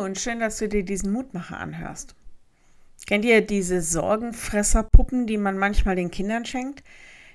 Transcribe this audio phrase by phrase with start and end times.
[0.00, 2.14] Und schön, dass du dir diesen Mutmacher anhörst.
[3.06, 6.82] Kennt ihr diese Sorgenfresserpuppen, die man manchmal den Kindern schenkt?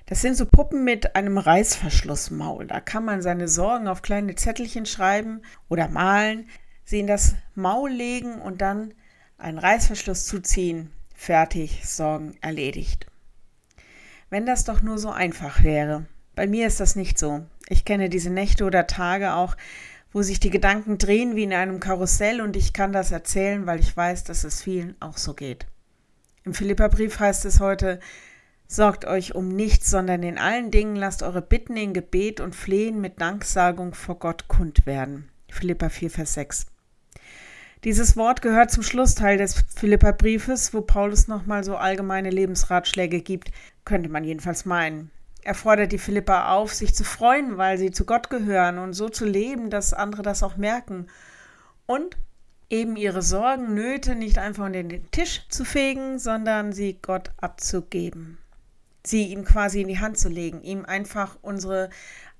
[0.06, 2.66] Das sind so Puppen mit einem Reißverschlussmaul.
[2.66, 6.48] Da kann man seine Sorgen auf kleine Zettelchen schreiben oder malen,
[6.84, 8.94] sie in das Maul legen und dann
[9.38, 10.90] einen Reißverschluss zuziehen.
[11.14, 13.06] Fertig, Sorgen erledigt.
[14.28, 16.06] Wenn das doch nur so einfach wäre.
[16.34, 17.46] Bei mir ist das nicht so.
[17.68, 19.56] Ich kenne diese Nächte oder Tage auch,
[20.16, 23.80] wo sich die Gedanken drehen wie in einem Karussell und ich kann das erzählen, weil
[23.80, 25.66] ich weiß, dass es vielen auch so geht.
[26.42, 28.00] Im Philipperbrief heißt es heute,
[28.66, 32.98] Sorgt euch um nichts, sondern in allen Dingen lasst eure Bitten in Gebet und Flehen
[33.02, 35.28] mit Danksagung vor Gott kund werden.
[35.50, 36.66] Philippa 4, Vers 6.
[37.84, 43.50] Dieses Wort gehört zum Schlussteil des Philipperbriefes, wo Paulus nochmal so allgemeine Lebensratschläge gibt,
[43.84, 45.10] könnte man jedenfalls meinen.
[45.46, 49.08] Er fordert die Philippa auf, sich zu freuen, weil sie zu Gott gehören und so
[49.08, 51.06] zu leben, dass andere das auch merken.
[51.86, 52.16] Und
[52.68, 58.38] eben ihre Sorgen, Nöte nicht einfach unter den Tisch zu fegen, sondern sie Gott abzugeben.
[59.04, 61.90] Sie ihm quasi in die Hand zu legen, ihm einfach unsere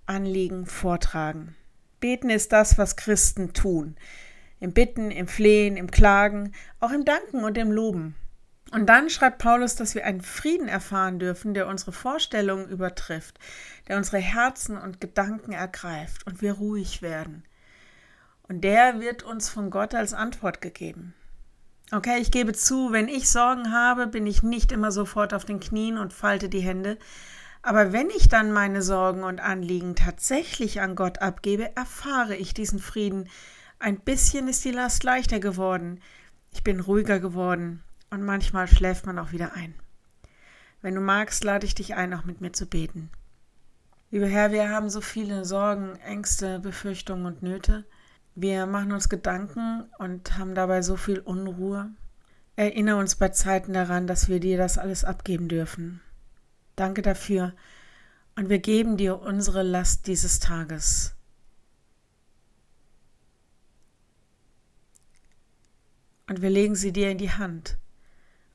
[0.07, 1.55] Anliegen vortragen.
[2.01, 3.95] Beten ist das, was Christen tun.
[4.59, 8.17] Im Bitten, im Flehen, im Klagen, auch im Danken und im Loben.
[8.72, 13.39] Und dann schreibt Paulus, dass wir einen Frieden erfahren dürfen, der unsere Vorstellungen übertrifft,
[13.86, 17.45] der unsere Herzen und Gedanken ergreift und wir ruhig werden.
[18.48, 21.14] Und der wird uns von Gott als Antwort gegeben.
[21.92, 25.61] Okay, ich gebe zu, wenn ich Sorgen habe, bin ich nicht immer sofort auf den
[25.61, 26.98] Knien und falte die Hände.
[27.62, 32.80] Aber wenn ich dann meine Sorgen und Anliegen tatsächlich an Gott abgebe, erfahre ich diesen
[32.80, 33.28] Frieden.
[33.78, 36.01] Ein bisschen ist die Last leichter geworden.
[36.53, 37.84] Ich bin ruhiger geworden
[38.17, 39.75] und manchmal schläft man auch wieder ein.
[40.81, 43.11] Wenn du magst, lade ich dich ein, auch mit mir zu beten.
[44.11, 47.84] Lieber Herr, wir haben so viele Sorgen, Ängste, Befürchtungen und Nöte.
[48.34, 51.91] Wir machen uns Gedanken und haben dabei so viel Unruhe.
[52.56, 56.01] Erinnere uns bei Zeiten daran, dass wir dir das alles abgeben dürfen.
[56.75, 57.53] Danke dafür
[58.35, 61.14] und wir geben dir unsere Last dieses Tages.
[66.27, 67.77] Und wir legen sie dir in die Hand.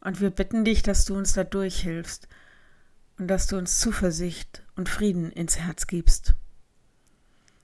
[0.02, 2.28] Und wir bitten dich, dass du uns da durchhilfst
[3.18, 6.34] und dass du uns Zuversicht und Frieden ins Herz gibst.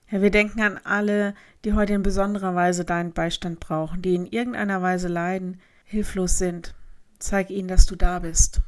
[0.06, 1.34] Herr, wir denken an alle,
[1.64, 6.74] die heute in besonderer Weise deinen Beistand brauchen, die in irgendeiner Weise leiden, hilflos sind.
[7.18, 8.62] Zeig ihnen, dass du da bist.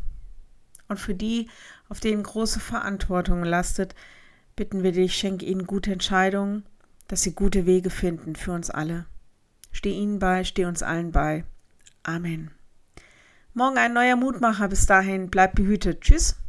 [0.88, 1.48] Und für die,
[1.88, 3.94] auf denen große Verantwortung lastet,
[4.56, 6.64] bitten wir dich, schenk ihnen gute Entscheidungen,
[7.08, 9.06] dass sie gute Wege finden für uns alle.
[9.72, 11.44] Steh ihnen bei, steh uns allen bei.
[12.02, 12.50] Amen.
[13.53, 14.69] Morgen ein neuer Mutmacher.
[14.69, 16.03] Bis dahin, bleibt behütet.
[16.03, 16.37] Tschüss.